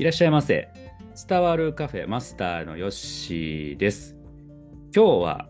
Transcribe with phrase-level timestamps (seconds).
[0.00, 0.70] いらっしゃいませ。
[1.28, 4.16] 伝わるカフェマスターのヨッシーです。
[4.96, 5.46] 今日は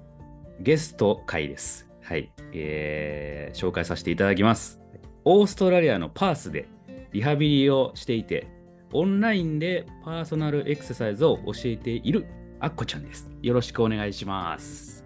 [0.59, 1.89] ゲスト会です。
[2.03, 4.81] はい、えー紹介させていただきます。
[5.25, 6.67] オーストラリアのパースで
[7.13, 8.49] リハビリをしていて、
[8.93, 12.27] オンラインでパーソナルエクササイズを教えている
[12.59, 13.31] アッコちゃんです。
[13.43, 15.05] よろしくお願いします。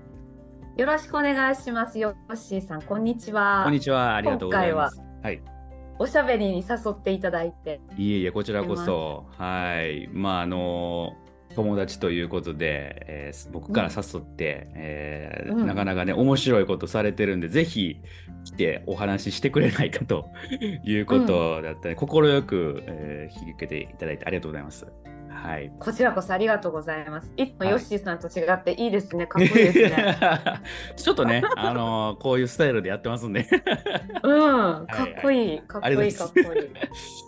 [0.78, 1.98] よろしくお願いします。
[1.98, 3.60] よっしーさん、こんにちは。
[3.64, 4.16] こんにちは。
[4.16, 4.98] ありがとうございます。
[5.22, 5.53] はい。
[5.98, 7.80] おしゃべりに誘っていただいて。
[7.96, 9.26] いえいえ、こちらこそ。
[9.38, 10.08] はい。
[10.12, 11.12] まあ、あの、
[11.54, 18.00] 友達ということで、えー僕から誘って、えーうんなかなかね、面白いことされてるんで、ぜひ
[18.44, 20.26] 来てお話ししてくれないかと
[20.84, 24.86] いうことだったり、快く、えー引き受けていただいてありがとうございます。
[25.34, 25.70] はい。
[25.78, 27.32] こちらこそありがとうございます。
[27.36, 29.26] いつもはいヨッシーさんと違っていいですね。
[29.28, 30.16] かっこいいですね。
[30.96, 33.46] ちょっとね、あのこういうスタイルでやってますんで。
[34.22, 36.70] うん、かっこいい、かっこいい、かっこいい。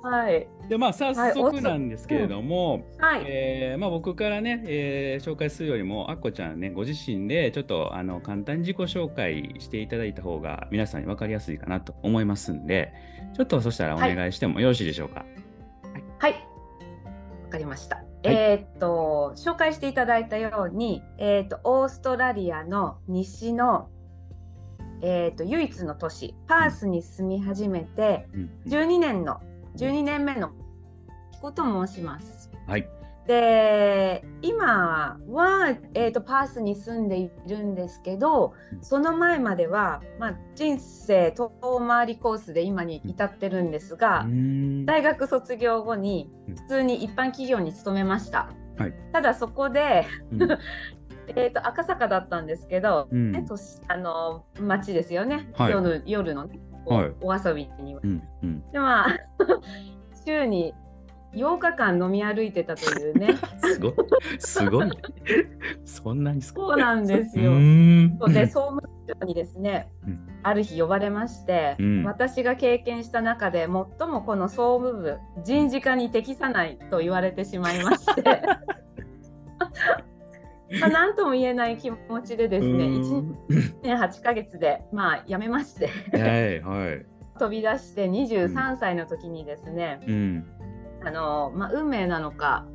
[0.03, 0.49] はい。
[0.69, 3.23] で、まあ、早はい速なんですけれども、はい。
[3.27, 12.93] えーまあ、僕からね、えー紹介するよりも、あっこちゃんね、ご自身でちょっとあの簡単に自己紹介していただいた方が皆さんに分かりやすいかなと思いますんで、
[13.37, 15.25] ちょっとそしたらお願いしてもよろしいでしょうか？
[16.19, 16.33] はい。
[16.33, 16.39] わ
[17.57, 18.05] かりました。
[18.23, 23.89] えーっと、紹介していただいたように、えーっと、オーストラリアの西の、
[25.01, 29.41] えーっと、唯一の都市、パースに住み始めて、うん12年の、
[29.77, 30.51] 12年目の
[31.41, 32.51] 子と申します。
[32.67, 32.89] はい。
[33.27, 38.83] で今は、えー、とパースに住んでいるんですけどうん。
[38.83, 41.51] その前までは、まあ、人生遠
[41.87, 44.27] 回りコースで今に至ってるんですが、
[44.85, 46.55] 大学卒業後にうん。
[46.55, 48.95] 普通に一般企業に勤めました、はい。
[49.13, 50.49] ただそこで、うん。
[51.29, 53.33] えー、と赤坂だったんですけど、うん。
[53.33, 55.73] ね、都市あの街ですよね、はい。
[55.73, 57.13] 夜夜の、ねはい。
[57.21, 58.01] お遊びには。
[58.05, 58.23] うん。
[58.43, 58.71] うん。
[58.71, 59.19] でまあ
[60.25, 60.75] 週に
[61.37, 63.95] 8日間飲み歩いてたというねすごい。
[64.39, 64.91] すごい。
[65.85, 66.67] そんなにすごい。
[66.71, 68.29] そうなんですうよ。
[68.29, 78.23] で総務省にですね、うんある日呼ばれまして、うん私が経験した中で最もこの総務部人事課に適さないと言われてしまいまして
[80.81, 83.37] まあ何とも言えない気持ちでですねう1ーん
[83.83, 87.07] 年8ヶ月でまあ辞めましてはいはい。
[87.39, 90.47] 飛び出して23歳の時にですね、うん。
[91.07, 92.67] あのまあ、運命なのか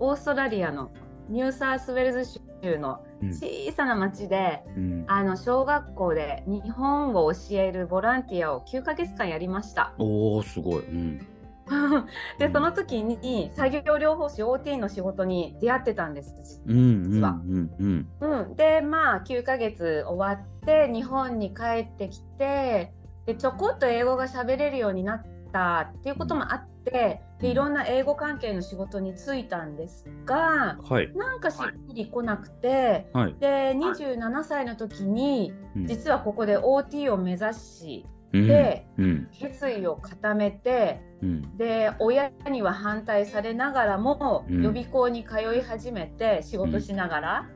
[0.00, 0.90] オーストラリアの
[1.28, 9.94] ニューサウスウェルズ州のうん小さな町で、うんあの小学校で日本を教えるボランティアを9ヶ月間やりました。
[9.98, 10.80] おおすごい。
[10.80, 11.26] うん。
[12.38, 16.62] でその時に作業療法士 OT の仕事に出会ってたんです。
[16.66, 22.92] うんうん実はうんうんうん、でまあ9ヶ月終わって日本に帰ってきて
[23.26, 25.22] でちょこっと英語が喋れるようになっ
[25.52, 31.12] たっていうこともあってでいろんな英語関係の仕事に就いたんですがはい。
[31.14, 33.36] なんかしっくりこなくてはい。
[33.38, 35.86] で27歳の時にうん。
[35.86, 38.46] 実はここで OT を目指しうん。
[38.46, 39.28] でうん。
[39.38, 41.56] 決意を固めてうん。
[41.58, 44.62] で親には反対されながらも、うん。
[44.62, 47.46] 予備校に通い始めて仕事しながら、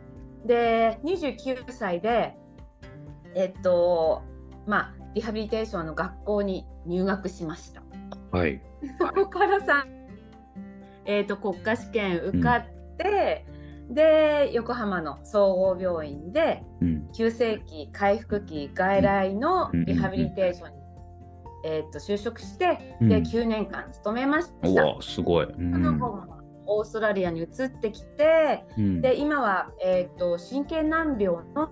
[0.45, 2.37] で29歳で
[3.35, 4.23] えっと
[4.67, 7.83] まあリハビリテーションの学校に入学しました。
[8.31, 8.61] はい。
[8.99, 9.87] そこからさ、
[11.05, 13.45] えっと国家試験受かって、
[13.91, 20.77] で横浜の総合病院でうん急性期回復期外来のリハビリテーションに、
[21.65, 24.85] えー、と就職して、うんで9年間勤めましうた。
[24.85, 25.47] わすごい。
[25.47, 31.71] うんその後もオーストラリアに移ってきてうんで今は、えー、と神経難病の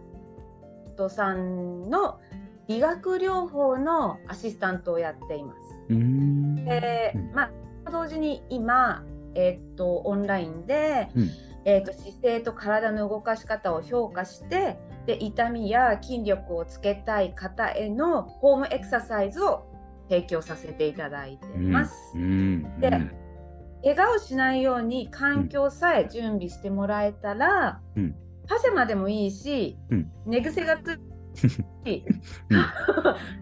[0.95, 2.19] 人さんの
[2.67, 5.68] 理学療法のアシスタントをやっています。
[5.91, 6.65] うん。
[6.65, 7.33] でうん。
[7.35, 7.51] ま
[7.87, 9.05] あ、同時に今、
[9.35, 11.31] えー、とオンラインで、うん。
[11.65, 19.67] えー、と姿勢と体の動かし方を評価してで痛みや筋力をつけたい方へのホームエクササイズを
[20.09, 21.95] 提供させていただいています。
[22.15, 22.81] うん。
[22.81, 22.91] で
[23.85, 28.15] 怪我をしないように環境さえ準備してもらえたら、うん。
[28.49, 30.11] パジャマでもいいし、うん。
[30.27, 30.97] 寝癖がつい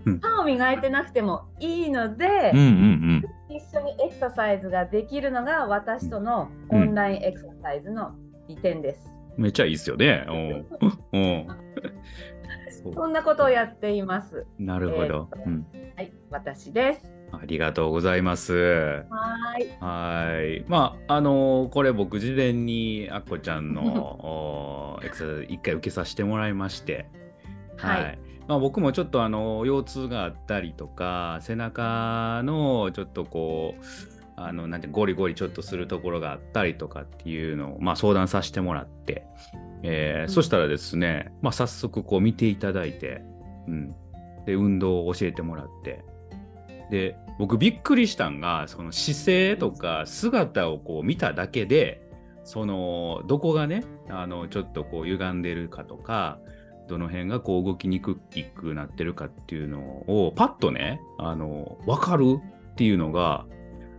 [0.07, 8.13] うん 歯を磨いてなくてもいいので、うんうん一緒にエクササイズができるのが私とのオンラインエクササイズの
[8.49, 9.01] 利点です。
[9.39, 9.45] うん。
[9.45, 10.27] めっちゃいいっすよね。
[10.29, 10.67] おう
[11.13, 11.47] おう
[12.71, 14.47] そそんなことをやっています。
[14.59, 15.67] うなるほど、えーうん。
[15.97, 17.17] はい、私です。
[17.33, 18.55] ありがとうございます。
[18.55, 19.69] はーい。
[19.81, 20.65] はい。
[20.69, 27.07] まあ、あのこれ僕事前にあっこちゃんのおエクササイズ一回受けさせてもらいまして、
[27.76, 28.19] はい。
[28.49, 33.84] まあ、僕もちょっとあの腰痛があったりとか背中のちょっとこう
[34.37, 39.26] あのなんてゴリゴリちょっとするところがあったりとかっていうのを、まあ、相談させてもらって、
[39.82, 40.28] えーうん。
[40.28, 43.23] そしたらですね、まあ、早速こう見ていただいて、
[43.67, 43.94] うん、
[44.44, 46.05] で運動を教えてもらって
[46.90, 52.02] で僕びっくりしたんがその姿勢とか姿をこう見ただけで
[52.44, 56.38] そのどこがねあのちょっとこう歪んでるかとか
[56.88, 58.17] どの辺がこう動きにく
[58.55, 62.38] くなってるかっていうのをパッとねあの分かる
[62.73, 63.47] っていうのが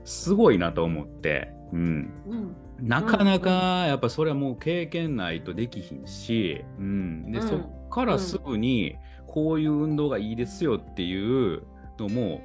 [0.04, 2.56] すごいなと思って、うん、うん。
[2.80, 7.48] なかなかやっぱそれはもう経験ないとできひんし、うん、で、うん。
[7.48, 8.96] そっからすぐに
[9.26, 11.64] こういう運動がいいですよっていう
[12.00, 12.42] のも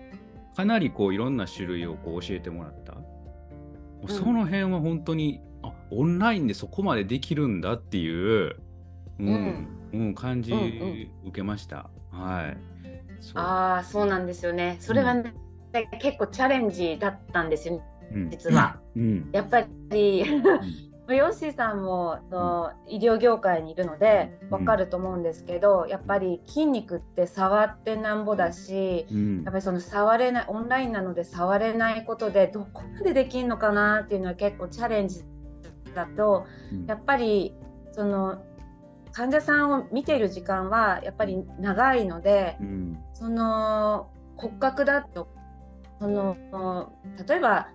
[0.56, 2.94] かなりこういろんな種類をこう教えてもらった。
[2.94, 8.56] もうその辺は本当に、あオンラインでそこまでできるんだっていう、
[9.20, 10.14] うんうん。
[10.14, 11.90] 感じうんうん受けました。
[12.10, 12.56] はい。
[13.20, 13.42] そう。
[13.42, 14.76] ああそうなんですよね。
[14.80, 15.32] それはね、
[16.00, 17.82] 結構チャレンジだったんですよね
[18.14, 18.30] うん。
[18.30, 18.78] 実は。
[18.96, 19.30] うん。
[19.32, 20.24] やっぱり
[21.08, 24.50] ヨッシーさんもの医療業界にいるのでうん。
[24.50, 29.42] わかると思うんですけど、やっぱり筋肉って触ってなんぼだしうん。
[29.44, 35.24] やっぱりその触れないオンラインなので触れないことでどこまでできるのかなっていうのは結構チャレンジ
[35.94, 36.86] だとうん。
[36.86, 37.54] やっぱり
[37.92, 38.42] その
[39.12, 42.98] 患者さんを見ている時間はやっぱり長いのでうん。
[43.12, 45.28] その骨格だと
[46.00, 46.36] その
[47.26, 47.68] 例えば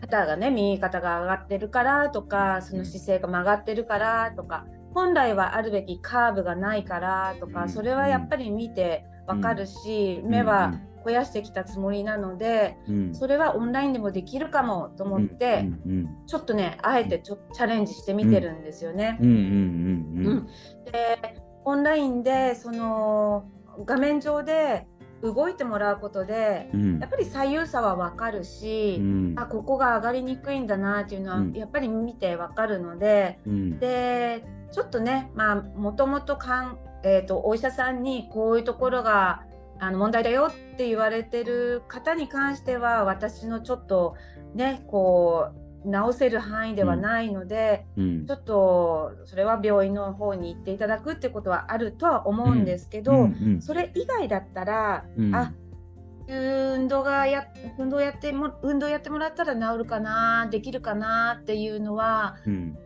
[0.00, 7.52] 肩がね右肩が上がってるからとかその姿勢が曲がってるからとか本来はあるべきカーブがないからとうん。
[7.52, 10.74] かそれはやっぱり見てわかるし目は
[11.04, 13.14] 肥やしてきたつもりなのでうん。
[13.14, 19.18] それはオンラインでもできるかもと思ってうんうんちょっとねあえてちょチャレンジしてみてるんですよね。
[19.20, 20.46] うんうんうんうんうん。
[20.90, 23.44] でオンラインでその
[23.84, 24.86] 画面上で
[25.22, 26.98] 動いてもらうことでうん。
[26.98, 29.34] やっぱり左右差は分かるし、うん。
[29.36, 31.52] あここが上がりにくいんだなっていうのはうん。
[31.52, 33.78] やっぱり見て分かるので、うん。
[33.78, 39.44] でちょっとねまあもともとかん、えー、とお医者さんにこういうところが
[39.78, 44.14] あの問題だよって言われてる方に関しては私のちょっと
[44.54, 48.26] ねこう治せる範囲ではないので、うん。
[48.26, 53.20] ちょっとそれは病院の方に行っていただくってことはあるとは思うんですけど、うん。
[53.20, 53.26] う
[53.58, 53.62] ん。
[53.62, 55.34] それ以外だったら、うん。
[55.34, 55.52] あ
[56.26, 57.48] 運動がや
[57.78, 62.78] 運動やっても運動やってもらったら治るかなできるかなっていうのは、うん。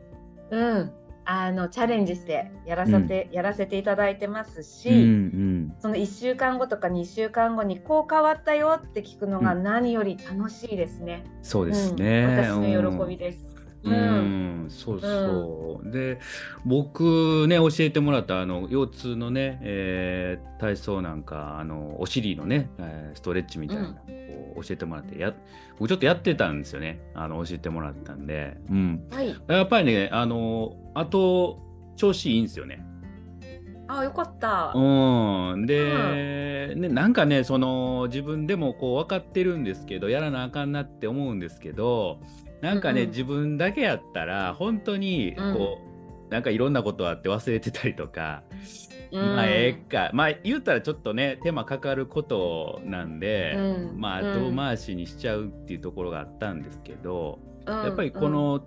[0.50, 0.92] うん、
[1.30, 11.24] あのチャレンジしてやらせて、やらせていただいてますし、うんうんその1週間後とか2週間後にこう変わったよって聞くのがうん何より楽しいですね。
[11.42, 12.24] そうですね。
[12.24, 13.54] うん、私の喜びです。
[13.84, 13.94] うん、
[14.68, 15.90] うんそうそう。
[15.90, 16.18] で、
[16.64, 25.34] 僕ね、教えてもらったあの腰痛のね、えー体操なんか、あのお尻のね、えーストレッチみたいな、こう教えてもらってや、
[25.78, 27.00] 僕ちょっとやってたんですよね。
[27.14, 29.06] あの教えてもらったんで、うん。
[29.10, 29.34] はい。
[29.46, 31.60] やっぱりね、あの、あと、
[31.96, 32.84] 調子いいんですよね。
[33.88, 34.72] あよかった。
[34.74, 42.20] うん、で、ね、なんかねその自分でもこう分かってるんですけどやらなあかんなって思うんですけど
[42.60, 43.10] なんかね、うんうん。
[43.10, 45.78] 自分だけやったら本当にこ
[46.28, 48.42] う、なんかいろんなことあって忘れてたりとか、
[49.12, 49.20] うん。
[49.20, 50.10] まあええか。
[50.12, 54.00] まあ言ったらちょっとね手間かかることなんで、うん。
[54.00, 54.50] まあうん。
[54.50, 57.74] 後回しにしちゃうっていうところがあったんですけど、うん。
[57.84, 58.64] やっぱりこの、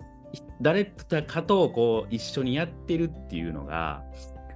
[0.61, 4.03] 誰かとこう一緒にやってるっていうのが、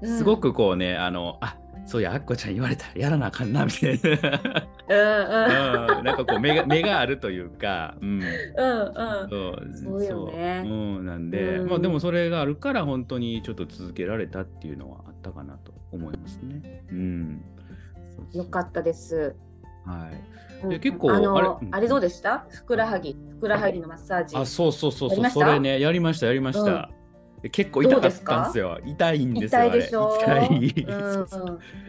[0.04, 4.10] すごくこうね、あの、あそういや、あっこちゃん言われたらやらなあかんな、みたいな。
[4.88, 8.10] うんうんうん、なんかこう目が、目があるというか、うん。
[8.10, 16.84] うんうんそうそうよねそううん、なんで、うんまあでもそれがあるから本当にちょっと続けられたっていうのはあったかなと思いますね。
[16.92, 17.44] うん。
[18.16, 19.36] そうそうよかったです。
[19.86, 20.14] はい。
[20.64, 22.48] うんで結構あのあれあれどうでした？
[22.50, 24.36] ふくらはぎ、ふくらはぎのマッサージ。
[24.36, 26.90] あ、そうそうそうそう、それね、やりました、やりました。
[27.46, 28.80] で結構痛かったんですよ。
[28.84, 29.62] 痛いんですよ。
[29.62, 30.18] 痛いでしょ？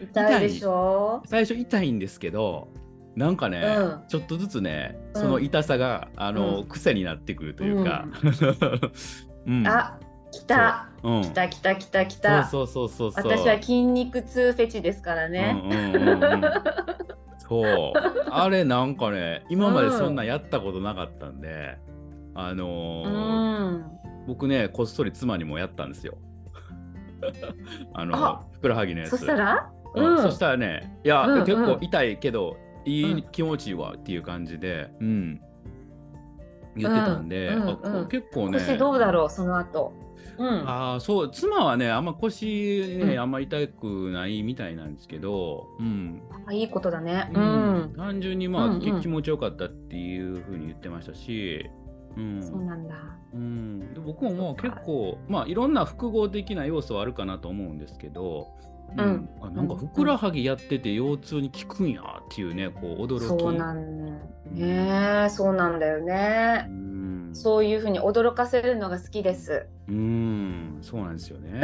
[0.03, 0.41] 痛い。
[0.41, 1.23] でしょ？
[1.25, 2.67] 最初痛いんですけど
[3.15, 8.05] なんかね、うんちょっとずつねうんその痛さが、あの、うん癖になってくるというか、
[9.47, 9.97] うんあ、
[10.31, 10.89] 来た。
[11.01, 12.43] うん、来た来た来た来た。
[12.45, 15.59] そうそうそうそう私は筋肉痛フェチですからね。
[15.63, 16.41] うんうんうんうん
[17.39, 17.93] そう
[18.29, 21.77] あれなんかね今までそんなんやったことなかったんで、
[22.35, 23.91] あのうーん。
[24.27, 26.17] 僕ねこっそり妻にもやったんですよ。
[27.95, 29.11] あのあふくらはぎのやつ。
[29.11, 29.71] そしたら？
[29.95, 30.15] うん。
[30.17, 30.21] うん。
[30.21, 31.45] そしたらねいや、うんうん。
[31.45, 35.41] 結構痛いけどいい、うん気持ちいいわっていう感じで、うん、
[36.75, 38.59] 言ってたんで、うん結構ね。
[38.59, 39.93] 腰どうだろうその後。
[40.37, 40.69] うん。
[40.69, 43.19] ああそう妻はねあんま腰ね、うん。
[43.19, 46.21] あんま痛くないみたいなんですけど、うん。
[46.45, 47.31] あいいことだね。
[47.33, 47.45] ううん
[47.85, 47.93] ん。
[47.95, 49.01] 単純にまあ、うんうん。
[49.01, 51.69] 気持ちよかったっていうふうに言ってましたし、
[52.17, 52.43] うん。
[52.43, 52.95] そうなんだ。
[53.33, 58.47] うん、で僕ももう結構まあいろんな複合的な要素はあるかなと思うんですけど、
[58.97, 59.29] うん。
[59.41, 63.25] あなんかふくらはぎやってて腰痛に効くんやっていうねこう驚き。
[63.25, 64.19] そうなんね。
[64.57, 66.65] えそうなんだよね。
[66.69, 66.71] う。
[66.71, 67.29] ん。
[67.33, 69.67] そういうふうに驚かせるのが好きです。
[69.87, 70.79] うん。
[70.81, 71.61] そうなんですよね。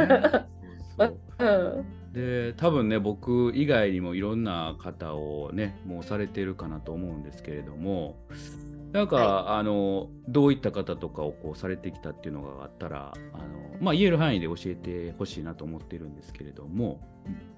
[1.38, 1.84] うん。
[2.12, 8.16] で多分ね僕以外にもいろんな方をねもうされてるかなと思うんですけれども
[8.94, 13.44] なんか、はあのどういった方とかをこうされてきたっていうのがあったらあの、
[13.80, 17.00] まあ、言える範囲で教えてほしいなと思ってるんですけれども。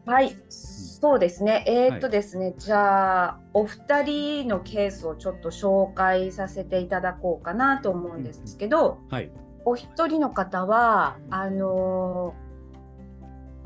[0.06, 1.62] はい、そうですね。
[1.66, 9.30] えーっとですね、じゃあお二人のケースをちょっと紹介させていただこうかなと思うんですけど、はい、
[9.66, 12.46] お一人の方はあのー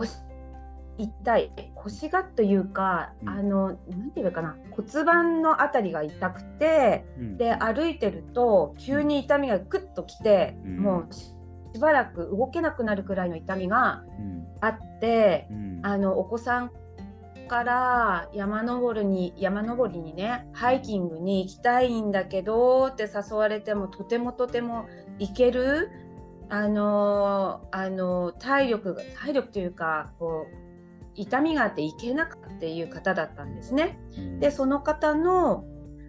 [0.00, 0.29] 腰
[1.02, 3.28] 痛い腰がというか、うん。
[3.28, 7.36] あのなんていうのかな骨盤のあたりが痛くてうん。
[7.36, 10.76] で歩いてると急に痛みがグッときて、うん。
[10.78, 11.34] もうし
[11.72, 14.46] しばらく動けなくなるくらいの痛みがうん。
[14.60, 15.46] あって。
[15.50, 15.80] うん。
[15.82, 16.70] あのお子さん
[17.50, 24.86] から山登るに山登りにねハイキングに行きたいんだけどって誘われてもとてもとても
[25.18, 25.90] 行ける
[26.48, 30.69] あのあの体力が体力というかこう
[31.20, 33.98] 痛みがあって行けなかったっていう方だったんですね。
[34.16, 35.64] うんでその方の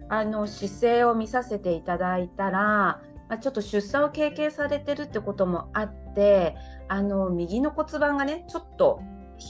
[0.08, 3.00] あの姿勢を見させていただいたら、ま
[3.30, 6.54] あ、ちょっと出産を経験されてるってこともあって
[6.88, 9.00] あの右の骨盤がねちょっと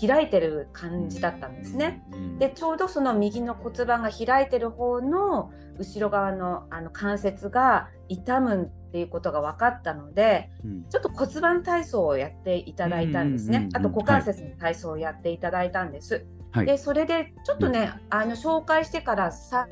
[0.06, 2.04] 開いてる感じだったんですね。。
[2.12, 13.50] うんでちょうどその右の骨盤が開いてる方の後ろ側のあの関節が痛むっていうことが分かったのでうんちょっと骨盤体操をやっていただいたんです。
[13.50, 16.26] ねあと股関節の体操をやっていただいたんです。
[16.50, 19.68] はいでそれでちょっとね、あの紹介してからさ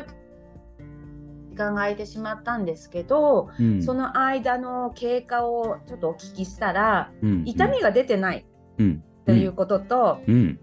[1.51, 8.47] 時間が空いてしまったんですけど、うんその間の経過をちょっとお聞きしたらうん痛みが出てない
[8.79, 10.59] うんということと、うん。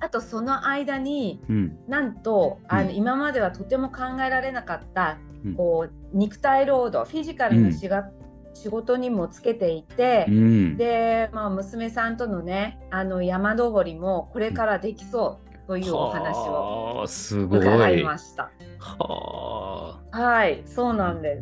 [0.00, 1.78] あとその間にうん。
[1.88, 2.96] なんとあの、うん。
[2.96, 5.54] 今まではとても考えられなかった、うん。
[5.54, 8.10] こう肉体労働フィジカルの仕が、
[8.54, 10.76] 仕事にもつけていて、うん。
[10.76, 17.60] で、まあ、娘さんとのねあの山登りもこれからできそうというお話をはあすごい。
[17.60, 18.50] 伺いました。
[18.78, 20.18] はあ。
[20.18, 21.40] はい、そうなんで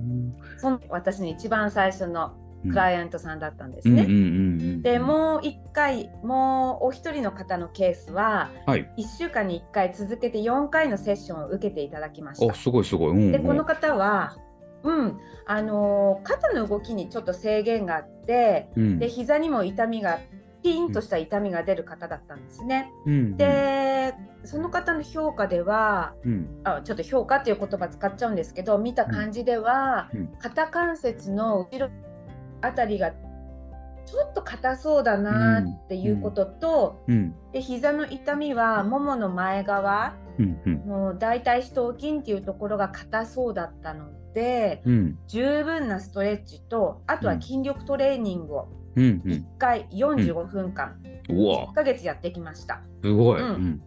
[0.57, 0.61] す。
[0.61, 2.35] その私の一番最初の
[2.71, 4.03] クライアントさんだったんですね。
[4.05, 8.89] うんうんうんうんでもう一回もうお一人の方のケースははい。
[8.99, 12.55] 1週間に1回続けて4回のセッションを受けていただきましおた。
[12.55, 13.11] すごいすごい。
[13.11, 14.37] うんうんでこの方は、
[14.83, 20.19] うんあのー肩の動きにちょっと制限があってうんで膝にも痛みが
[20.63, 22.93] ピーンとした痛みが出る方だったんですね。
[23.07, 31.91] うんでその方の評価ではうんあちょっと評価っていう言葉使っちゃうんですけど見た感じでは、うん肩関節の後ろ
[32.61, 37.35] あたりがちょっと硬そうだなっていうことと、うん。
[37.53, 40.87] で膝の痛みはももの前側うんうん。
[40.87, 45.19] の大腿四頭筋っていうところが硬そうだったのでうん。
[45.27, 49.33] 十分なストレッチとあとは筋力トレーニングをうんうん。
[49.33, 50.97] 1回45分間、
[51.29, 51.67] うわ。
[51.67, 52.81] 1ヶ月やってきました。
[53.03, 53.43] すごい。
[53.43, 53.49] うん。
[53.49, 53.83] うん。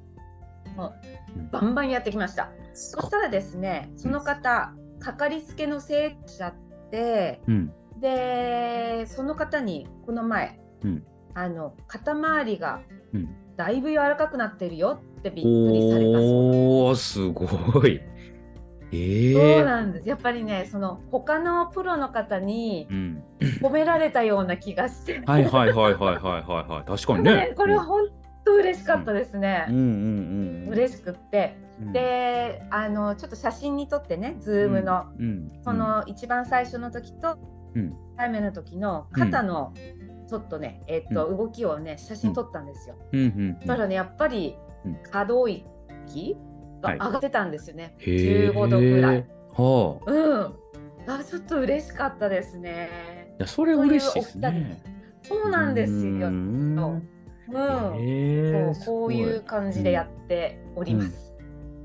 [1.51, 2.51] バンバンやってきました。
[2.73, 6.53] そしたらですね、その方、かかりつけの生徒者っ
[6.91, 11.03] て、うんで、その方にこの前、うん
[11.35, 12.81] あの肩周りが
[13.13, 18.01] うんだいぶ柔らかくなってるよってびっくりされたそうおおすごい。
[18.91, 20.07] ええそうなんです。
[20.07, 23.23] やっぱりね、その他のプロの方にうん。
[23.61, 26.89] 褒められたような気がして、はいはいはいはいはいはいはい。
[26.89, 27.53] 確かにね。
[27.57, 28.07] これは本
[28.45, 29.65] 当嬉しかったですね。
[29.67, 30.69] うんうんうんうん。
[30.69, 37.39] 嬉しくって、うん、で、あのちょっと写真に撮ってね、ズームの、うん、その一番最初の時とうん、
[37.87, 39.73] 1回目の時の肩の
[40.27, 42.95] ちょっとね、えっと動きをね写真撮ったんですよ。
[43.11, 44.55] うんうんそしたらねやっぱり
[44.85, 46.37] うん可動域
[46.81, 47.95] がはい上がってたんですよね。
[47.99, 49.25] へー15度ぐらい。
[49.53, 50.11] はあ。
[50.11, 50.53] うん。
[51.07, 53.33] あちょっと嬉しかったですね。
[53.39, 54.81] いやそれ嬉しいですね。
[55.23, 55.99] そうなんですよ。
[56.27, 56.75] ううん。
[58.75, 61.35] そうこういう感じでやっております。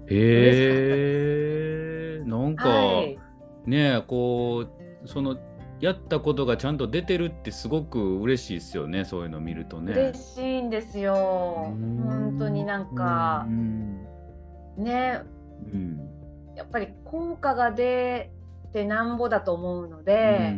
[0.09, 2.25] へえ。
[2.25, 3.19] なんか、はい。
[3.67, 4.67] ねこ
[5.05, 5.37] うその
[5.81, 9.05] やったことがちゃんと出てるってすごく嬉しいですよね。
[9.05, 9.93] そういうの見るとね。
[9.93, 11.15] 嬉しいんですよ。
[11.15, 14.07] 本当になんかうん。
[14.79, 15.23] ね
[15.73, 15.99] うん。
[16.57, 18.31] やっぱり効果が出
[18.73, 20.53] てなんぼだと思うのうんで、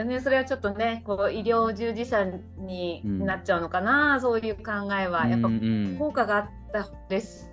[0.00, 2.24] うんね、それはちょっとねこう医療従事者
[2.58, 5.22] にうんなっちゃうのかな、そういう考えは。
[5.24, 5.30] うん。
[5.30, 7.46] やっぱ効果があった方が嬉しい。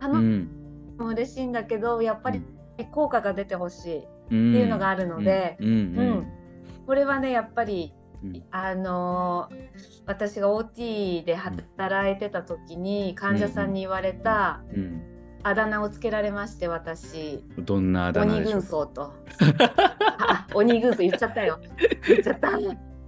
[0.00, 0.60] あの、うん
[1.00, 2.42] も嬉しいんだけどやっぱり
[2.92, 4.04] 効果が出てほしい。
[4.30, 5.68] っていうのがあるのでうん。
[5.68, 5.74] うん。
[5.74, 6.26] うん。
[6.86, 8.42] これはねやっぱりうん。
[8.50, 9.70] あのー
[10.06, 13.72] 私が OT で働いてた時に患者さん。
[13.72, 15.02] に言われたうん。
[15.42, 17.92] あだ名をつけられまして私どん。
[17.92, 19.12] なあだ名鬼軍でしょう曹と
[20.18, 21.58] あ鬼軍曹言っちゃったよ
[22.06, 22.50] 言っちゃった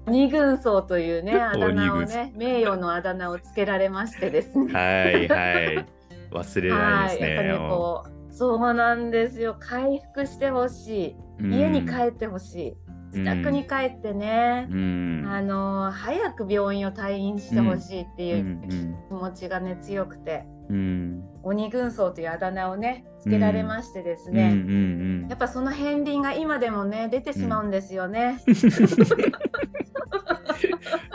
[0.06, 5.86] 鬼軍曹というねあだ名をね名誉のあだ名をつけられましてですねはいはい。
[6.30, 7.34] 忘れないはい、ですね。
[7.34, 9.56] やっぱりこうそうなんですよ。
[9.60, 11.46] 回復してほしい。
[11.50, 12.76] 家に帰ってほしい。
[13.12, 15.24] 自宅に帰ってね、うん。
[15.28, 20.46] あの早く病院を退院してほしいっていううん気持ちがね強くて。
[20.70, 21.22] うん。
[21.42, 25.26] 鬼軍曹というあだ名をねつけられましてですね、うん。
[25.28, 28.40] やっぱその片鱗が今でもね出てしまうんですよね。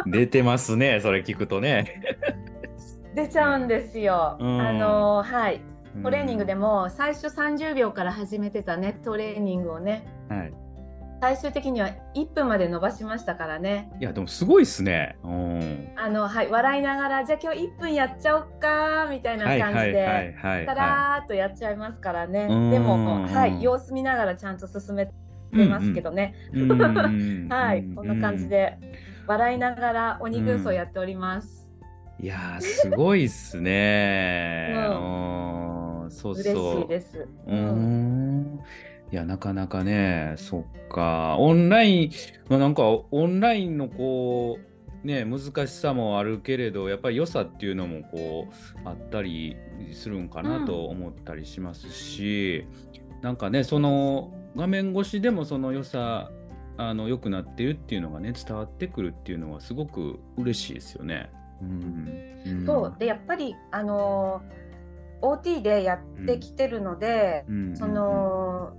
[0.06, 2.02] 出てますね、それ聞くとね。
[3.16, 4.38] 出ちゃうんですよ。
[4.40, 4.62] うん。
[4.62, 5.62] あのはい
[6.04, 6.68] トレーニングでも。
[6.68, 10.54] も最初30秒から始めてたねトレーニングをねはい。
[11.20, 13.92] 最終的には1分まで伸ばしましたからね。
[14.00, 15.18] いや、でもすごいっすね。
[15.24, 15.90] うん。
[15.96, 20.06] あのはい笑いながらじゃあ今日1分やっちゃおっかみたいなはい感じで。
[20.06, 22.48] はいたはらーっとやっちゃいますからね。
[22.50, 25.14] うんでも、はい、様子見ながらちゃんと進めて
[25.52, 26.36] ますけどね。
[26.54, 26.60] い。
[26.60, 28.48] うんうんはい、こんな感じ。
[28.48, 28.78] で
[29.26, 31.68] 笑いながら鬼軍曹やっております。
[32.20, 34.74] いやー、すごいっすね。
[34.76, 35.77] うう
[36.08, 36.12] ん。
[36.12, 36.82] そう嬉そう。
[36.82, 37.28] しいです。
[37.48, 38.60] うーん
[39.12, 41.38] いや、なかなかね、そっか。
[41.40, 42.12] オンライン、
[42.50, 44.60] まあなんかオンラインのこ
[45.04, 49.56] う、ね、難しさもあるけれど、やっぱり良さっていうのもこう、あったり
[49.94, 52.66] するんかなと思ったりしますし、
[53.22, 56.32] なんかね、その画面越しでもその良さ、
[56.80, 61.30] あの良くなってるっていうのがね、伝わってくるっていうのはすごく嬉しいですよね。
[61.62, 62.64] うん。
[62.64, 64.67] んそうでやっぱりあのー
[65.22, 67.78] OT でやってきてるので、うん。
[67.78, 68.74] その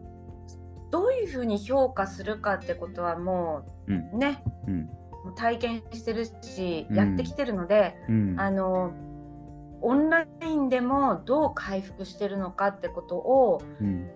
[0.90, 4.42] どういうふうに評価するかってことはもうね
[5.37, 6.96] 体験してるし、うん。
[6.96, 8.40] やってきてるのでうん。
[8.40, 8.92] あの
[9.81, 14.11] オンラインでもどう回復してるのかってことをうん。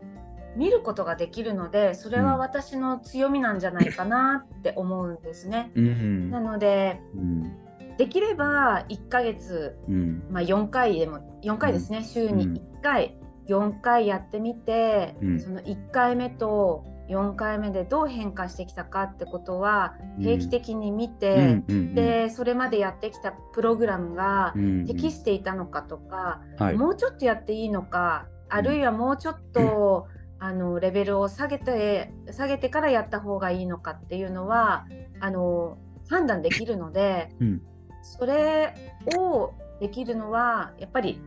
[0.55, 5.71] 見ることができるのでそれは私の強みなんじゃないかなって思うんですね。
[5.75, 6.31] うん。
[6.31, 7.62] なのでうん
[7.99, 10.25] できれば1ヶ月、うん。
[10.31, 15.41] まあ、4回でも4回ですね、週に1回4回やってみて、うん。
[15.41, 26.77] その1回目と4回目でどう変化してきたかってことは定期的に見て、うんうんでそれまでやってきたプログラムがうん適していたのかとか、はい。
[26.77, 30.09] もうちょっとやっていいのかあるいはもうちょっと、
[30.45, 34.87] あのレベルを下げて下げてからやった方がいいのかっていうのは
[35.21, 35.79] あの
[36.09, 37.63] 判断できるので、うん
[38.03, 38.75] それ
[39.17, 41.21] をできるのはやっぱり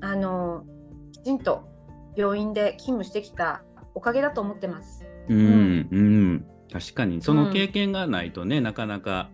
[0.00, 0.64] あの
[1.12, 1.64] きちんと
[2.16, 3.62] 病院で勤務してきた
[3.94, 5.04] おかげだと思ってます。
[5.28, 6.46] うんうん。
[6.72, 7.20] 確かに。
[7.22, 9.28] その経験がないとね、なかなか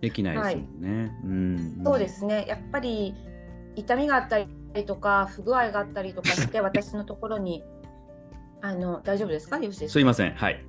[0.00, 1.12] できないですもんね。
[1.24, 2.44] うんそうですね。
[2.46, 3.14] やっぱり
[3.76, 4.46] 痛みがあったり
[4.86, 7.64] とか不具合があったりとかして 私のところに
[8.62, 9.56] あの大丈夫ですか？
[9.58, 9.90] よろしいです。
[9.90, 10.32] かすいません。
[10.34, 10.64] はい。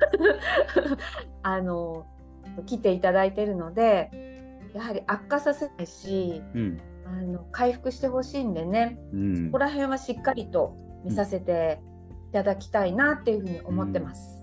[1.42, 2.06] あの
[2.66, 4.10] 来ていただいているので
[4.74, 6.80] やはり悪化させないしうん。
[7.06, 9.46] あの回復してほしいんでね、うん。
[9.46, 11.80] ここら辺はしっかりと見させて
[12.28, 14.42] いただきたいなっていうふうに思ってます。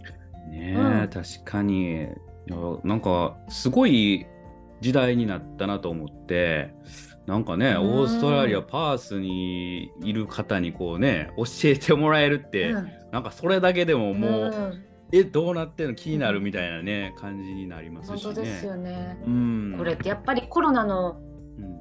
[0.50, 1.08] ねえ、うん。
[1.08, 2.08] 確かに。
[2.84, 4.26] なんかすごい
[4.80, 6.74] 時代になったなと思って
[7.26, 7.78] なんかね、うん。
[7.78, 12.92] オーストラリアパースにいる方にこうね教えてもらえるって、うん。
[13.12, 15.96] なんかそれだけでももう、んえどうなってんの？
[15.96, 18.24] 気になるみたいなね、感じになりますしね。
[18.24, 19.18] 本当ですよね。
[19.26, 21.18] うん、これってやっぱりコロナの
[21.58, 21.78] うん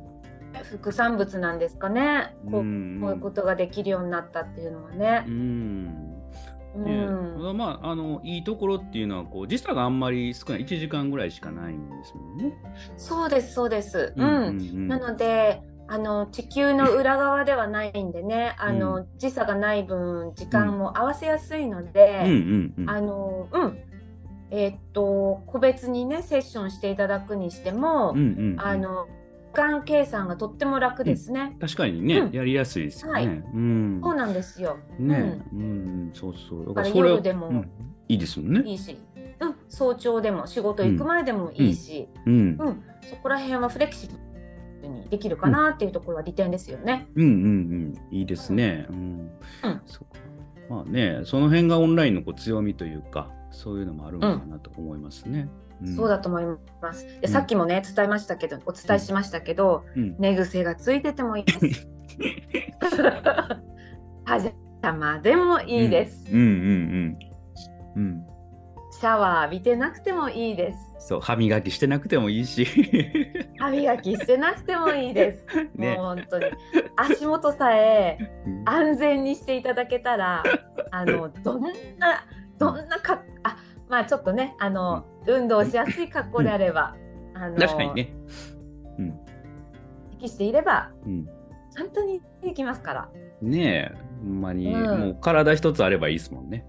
[0.71, 2.37] 副産物なんですかね。
[2.51, 5.31] こううんこういうことができるようになったっていうのはねう。
[5.31, 6.07] ん
[6.77, 12.55] うねん、まああのいいところっていうのはこう時差があんまり少ない1時間ぐらいしかないんですもんね。
[12.97, 14.13] そうですそうです。
[14.17, 14.27] うん。
[14.27, 23.79] うんなのであの地球の裏側ではないんでね、あの時差がない分時間も合わせやすいので、んうんあのうん。
[24.51, 28.61] えーっと個別にねセッションしていただくにしても、うんうんうん。
[28.61, 29.09] あの
[29.53, 31.57] 時間計算がとっても楽ですね。
[31.61, 32.33] 確かにね、うん。
[32.33, 33.13] やりやすいですよね。
[33.13, 33.27] はい。
[33.27, 34.01] うん。
[34.05, 34.77] そうなんですよ。
[34.99, 36.67] ね、うん、そうそう。
[36.67, 37.71] だから夜でもうん。
[38.09, 38.63] いいですもんね。
[38.65, 38.99] いいし、
[39.41, 44.26] うん、早朝でも仕事行く前でもいいし、うん、うん、そこら辺はフレキシブル
[44.89, 47.09] にできるかなっていうところは利点ですよね。
[47.15, 48.87] うん、うん、うん、いいですね。
[48.91, 48.97] うん。
[49.65, 50.21] うんそうか
[50.69, 55.49] まあね、その辺がオンラインのこう強みというか、そういうのもあるのかなと思いますね。
[55.83, 56.45] うん、そうだと思い
[56.83, 57.07] ます。
[57.07, 61.89] で、うん、さっきもね、伝えましたけど、お伝えしましたけど、うん、寝癖がついててもいいです。
[64.25, 66.25] パジャマでもいいです。
[66.33, 67.19] うんうんうん
[67.97, 68.27] うん。
[68.99, 71.09] シャワー浴びてなくてもいいです。
[71.09, 72.65] そう、歯磨きしてなくてもいいし。
[73.61, 75.47] 歯磨きしてなくてもいいです。
[75.77, 76.47] ね、もう本当に
[76.97, 78.17] 足元さえ
[78.65, 80.43] 安全にしていただけたら、
[80.91, 81.71] あのどんな
[82.57, 83.59] どんなかあ
[83.91, 86.97] まあちょっとねあの、運動しやすい格好であれば、
[87.35, 88.15] あの確かにね。
[88.99, 89.21] うん。
[90.13, 91.29] 適していれば、うん、
[91.75, 93.09] 簡単にできますから。
[93.43, 96.65] ねえ、ほんまに、うんもう体一つあればいいですもんね。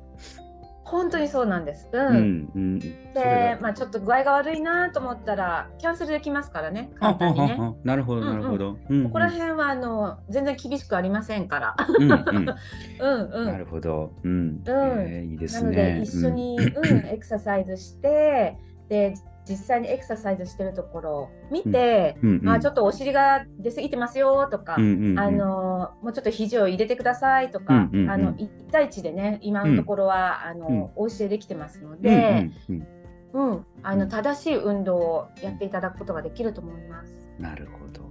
[0.90, 1.90] 本当にそうなんです。
[1.92, 2.08] うん。
[2.08, 6.92] うんうん、で、まあちょっと具合が悪いなと思ったらキャンセルできますからね。
[7.00, 7.60] 簡単にね。
[7.84, 8.74] なるほどなるほど。
[8.76, 11.76] ここら辺はあの全然厳しくありませんから。
[12.00, 12.16] うんうん。
[13.00, 13.46] うんうん。
[13.46, 14.14] なるほど。
[14.24, 14.32] うん。
[14.32, 15.76] うんえー、いいですね。
[15.76, 19.14] なので一緒に、うん、エクササイズして、で
[19.48, 25.20] 実際にエクササイズしてるところを見て、うんうんまあちょっとお尻が出過ぎてますよとか、うんうんうん。
[25.20, 28.10] あのもうちょっと肘を入れてくださいとか、うんうんうん。
[28.10, 30.82] あの一対一でね今のところは、あの、うん。
[30.96, 32.88] お教えできてますのうんで、うん
[33.34, 33.52] うん。
[33.52, 37.30] うんあの正しい運動をやっていただくことができると思います。
[37.40, 38.08] なるほど。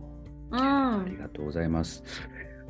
[0.52, 2.04] うん、ありがとうございます。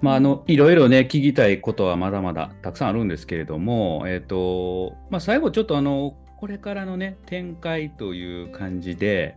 [0.01, 9.37] まあ、あのいろいろね聞きたいことはまだまだたくさんあるんですけれども、えーとまあ、最後ちょっとあのこれからのね展開という感じで、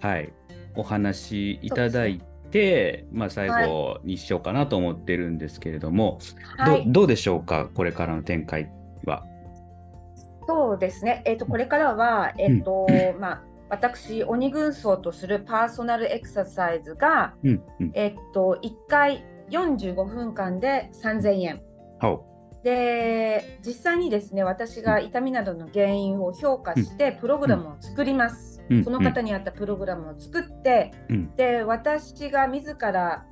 [0.00, 0.32] はい、
[0.74, 6.18] お話しいただいて、まあ、最後にしようかなと思ってるんですけれども、
[6.56, 8.70] はい、どどうでしょうかこれからの展開
[9.04, 9.24] は？
[10.46, 21.60] そうですね、えーと、これからは、えーとうん、まあ、私、鬼軍曹とするパーソナルエクササイズが、うんうん、えーと、1回45分間で3000円。
[22.62, 33.24] で実際にですね私が痛みなどの原因を評価してプログラムを作ります、うん、その方に合ったプログラムを作って、うん、で私が自ら、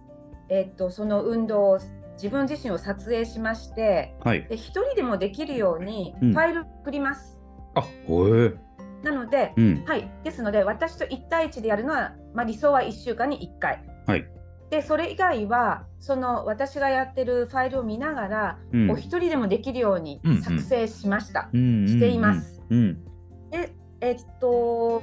[0.49, 1.79] えーと、その運動を
[2.15, 7.39] 自分自身を撮影しまして、はい、で1人でもできるようにファイルを作ります。
[7.75, 8.55] あほえ。
[9.03, 13.85] なので、うん、はい、ですので私と1対1でやるのは、まあ、理想は1週間に1回。
[14.07, 14.36] はい
[14.71, 21.49] でそれ以外はその私がやってるファイルを見ながら、うん、お一人でもできるように作成しました。
[21.53, 22.63] うんうん、しています。
[22.69, 23.05] うん、
[23.51, 25.03] でえっと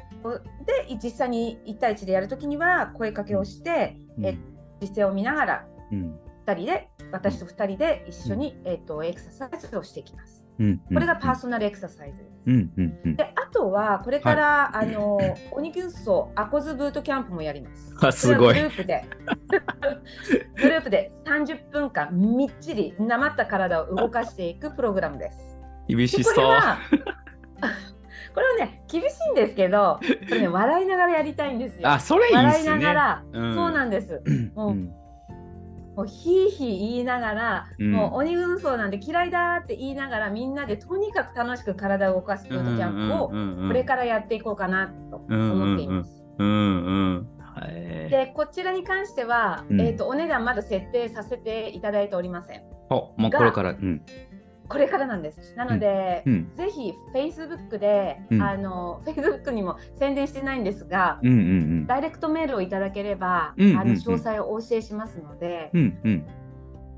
[0.66, 4.38] で実際に1対1でやるときには声かけをして、うん、え
[4.82, 10.43] 実践を見ながらうん、2人で私と2人で一緒に、えっとエクササイズをしていきます。
[10.60, 12.30] うん、これがパーソナルエクササイズです。
[12.46, 15.18] うんうんうん、であとはこれから、はい、あの
[15.52, 17.94] 鬼軍曹アコズブートキャンプもやります。
[18.02, 18.54] あすごい。
[18.56, 19.06] グループで
[20.62, 25.38] グループで30分間みっちりなまった体を動かしていくプログラムです。
[25.88, 26.36] 厳しそう。
[26.36, 26.78] これは
[28.34, 31.90] これはね厳しいんですけど、これね笑いながらやりたいんですよ。
[31.90, 32.44] あそれいいですね。
[32.44, 34.22] 笑いながら、うん、そうなんです。
[34.56, 34.92] もう、うん
[35.96, 37.92] もうひいひい言いながら、うん。
[37.92, 46.24] もう鬼軍曹なんて嫌いだって言いながらみんなでとにかく楽しく体を動かすキャンプをこれからやっていこうかなと思っています。
[48.10, 52.64] でこちらに関しては、うん、えーと、お値段まだ設定させていただいておりません。
[52.90, 54.02] おもうこれから、うん、
[54.70, 55.56] これからなんです。
[55.56, 66.28] なので、うん、ぜひ Facebook で、うん、あの Facebook にも宣伝してないんですが、うんうんうん、ダイレクトメールをいただければ、うんうんうん、あの詳細をお教えしますので、うんうん、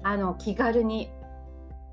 [0.04, 1.10] あの気軽に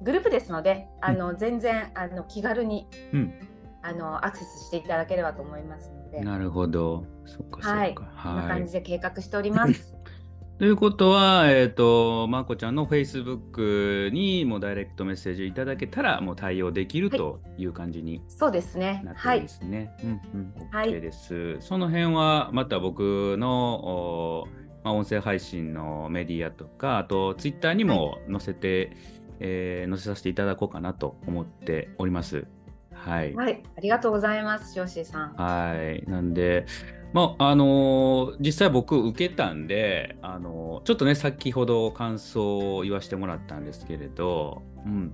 [0.02, 3.34] グループですので、あの全然あの気軽に、うん、
[3.82, 6.20] あのアクセスしていただければと思いますので。
[6.20, 7.04] なるほど。
[7.24, 7.78] そっかそっか。
[7.78, 7.94] はい。
[7.94, 9.96] こんな感じで計画しております。
[10.62, 19.02] ということは、えっ、ー、と、まこちゃんの Facebook にもダイレクトメッセージいただけたら、もう対応できるという感じに、はい、そうですね。
[19.04, 19.92] なってですね。
[19.98, 21.34] はい、うんうん、OK です。
[21.34, 24.46] はい、その辺は、また僕の、
[24.84, 28.96] まあ、音声配信のメディアとか、あと Twitter にも載せて、はい、
[29.40, 32.46] えー、載せさせていただこうかなと思っております。
[32.92, 35.34] はい、はい、ありがとうございます、ショーシーさん。
[35.34, 36.66] はい、なんで、
[37.12, 45.12] まああのー、実際僕受けたんで、あのー、ちょっとね先ほど感想を言わせてもらったんですけれど、うん。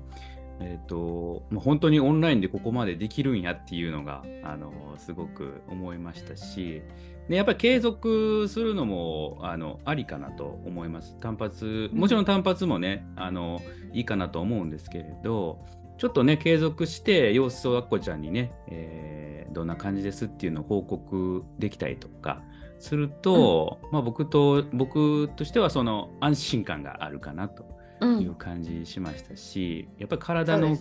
[0.60, 6.82] えーとまあ、本当にオンラインでここまでできるんやっていうのが、あのー、すごく思いましたし
[7.28, 11.16] でやっぱり継続するのもあのありかなと思います。
[11.20, 13.60] 単発もちろん単発もねあの
[13.92, 15.64] いいかなと思うんですけれど
[15.98, 22.42] ちょっとね継続して様子をあっこちゃんにね、えー、どんな感じですっていうのを報告できたりとか
[22.78, 27.64] すると、うん、まあ僕と僕としてはその安心感があるかなと
[28.00, 30.76] うんいう感じしましたし、やっぱりそ体の。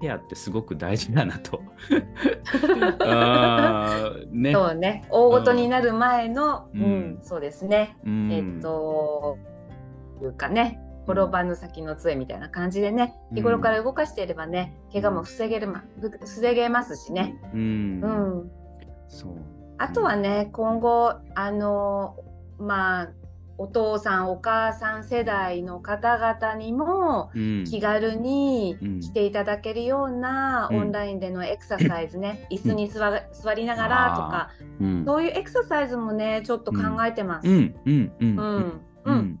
[0.00, 1.62] ケアってすごく大事だなと。
[4.32, 4.52] ね。
[4.52, 5.04] そうね。
[5.10, 7.96] 大ごとになる前の、ううんん、そうですね。
[8.04, 9.38] うんえっと、
[10.20, 17.36] いうかね、転ばぬ先の杖みたいな感じでね、日頃から動かしていればね、怪我も防げるま、ふ防げますしね。
[17.52, 18.00] うん。
[18.02, 18.06] う
[18.44, 18.50] ん。
[19.08, 19.32] そう。
[19.78, 22.16] あとはね、今後、あの、
[22.58, 23.08] まあ、
[23.58, 29.00] お父さん、お母さん世代の方々にも、うん、気軽にうん。
[29.00, 30.78] 来ていただけるようなうん。
[30.78, 37.48] オンラインでのエクササイズね、椅子に座りながらとか、うん、そういうエクササイズもね、ちょっと考えてます。
[37.48, 39.40] うん、うん、うん、うん、ううん、ん。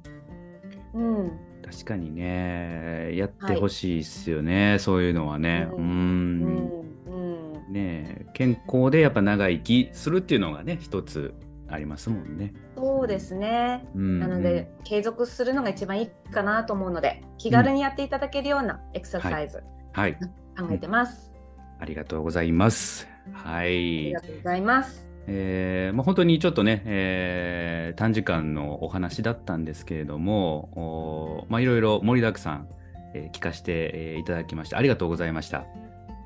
[0.94, 1.40] うん、
[1.72, 5.68] 確かにね、やってほしいですよね、そういうのはね。
[5.72, 5.76] う。
[5.76, 11.34] うんうんん、うん、ね健康でやっぱ長生きするっていうのがね、一つ
[11.68, 12.52] ありますもんね。
[12.76, 13.88] そうですね。
[13.94, 19.62] うん、なので、継続するのが一番いいかなと思うので、気軽にやっていただけるようなエクササイズ、
[19.94, 21.32] はい、考えてます。
[21.80, 23.08] ありがとうございます。
[23.32, 24.20] はいありが。
[24.20, 25.11] とうございます。
[25.26, 32.68] えーまあ、本当にちょっとね、えー短時間のお話だったんですけれども、おまあ、いろいろ盛りだくさん、
[33.14, 35.64] えー聞かせて、えーいただきまして、ありがとうございました。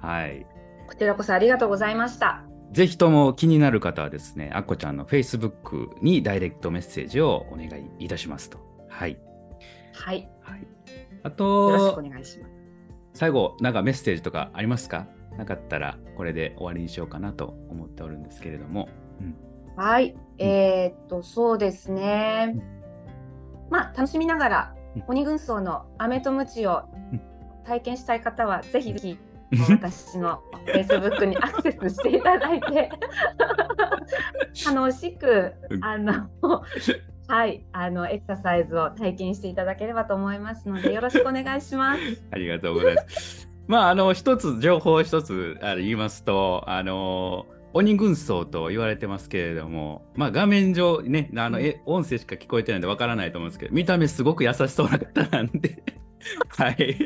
[0.00, 0.46] はい。
[0.87, 2.44] こちらこそありがとうございました。
[2.72, 8.59] ぜひとも気になる方はですね、あっこちゃんの Facebook にダイレクトメッセージをお願いいたしますと。
[8.88, 9.18] はい。
[9.92, 10.66] はい、はい、
[11.22, 11.35] あよ
[11.70, 12.52] ろしくとお、願いします。
[13.14, 15.06] 最後、なんかメッセージとかありますか？
[15.37, 18.88] なかったら、これで終わりにしようかなと思っておるんですけれども。
[19.20, 19.37] うん
[19.77, 22.57] はい、えーっと、そうですね。
[23.68, 27.20] まあ、楽しみながらうん、鬼軍曹の飴とムチをうん
[27.66, 29.18] 体験したい方は、ぜひぜひ、
[29.70, 30.40] 私の
[30.72, 32.90] Facebook にアクセスしていただいて、
[34.72, 36.29] 楽しくう、んあの、
[37.27, 42.01] はい、あの、エクササイズを体験していただければと思いますので、よろしくお願いします。
[42.31, 43.45] ありがとうございます。
[43.68, 55.83] まあ、あの、一つ、情報を一つあの言いますと、あの、鬼軍曹と言われてますけれども、まあ、画面上ね、あの、え音声しか聞こえてないんでわからないと思うんですけど、見た目すごく優しそうな方なんで、
[56.57, 56.96] はい。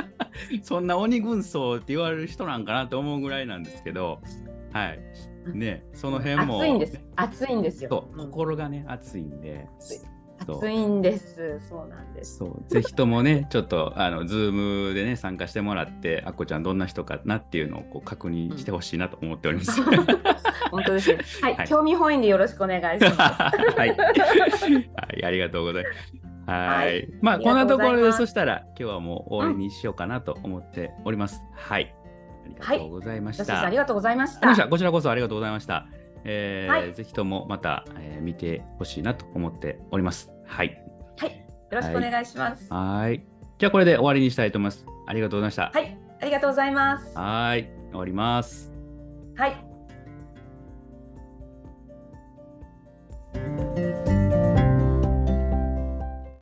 [0.62, 4.20] そんな鬼軍曹って言われる人なんかなと思うぐらいなんですけど、
[4.72, 5.00] はい。
[5.52, 6.58] ね、その辺も。
[6.58, 7.00] 熱いんです。
[7.16, 8.08] 熱いんですよ。
[8.16, 9.66] 心がね、熱いんで。
[10.48, 11.60] 熱いんです。
[11.68, 12.38] そうなんです。
[12.38, 14.52] そう、ぜひともね、ちょっと、あの、ズー
[14.88, 19.82] ムでね、参加してもらって、あっこちゃんどんな人かなっていうのをこう確認してほしいなと思っております。
[20.70, 21.18] 本当ですね。
[21.42, 23.16] はい、はい興味本位でよろしくお願いします。
[23.16, 23.96] はい。
[23.96, 24.12] は
[25.16, 26.22] い、ありがとうございます。
[26.46, 26.86] はい。
[26.86, 31.42] はいまあ、こんなところで、そしたら、今日はもう終わりにしようかなと思っております。
[31.54, 31.94] はい。
[32.60, 33.64] ありがとうございました。
[33.64, 34.68] ありがとうございました。
[34.68, 35.86] こちらこそありがとうございました。
[36.24, 40.32] えーはいぜひともまた、えー見てほしいなと思っております。
[40.46, 40.80] はい。
[41.18, 41.36] はい、よ
[41.70, 42.72] ろしくお願いします。
[42.72, 43.24] ははい。
[43.58, 44.86] じゃあ、これで終わりにしたいと思います。
[45.06, 45.80] ありがとうございました。
[45.80, 47.16] い、ありがとうございます。
[47.16, 47.70] はい。
[47.90, 48.72] 終わります。
[49.36, 49.71] はい。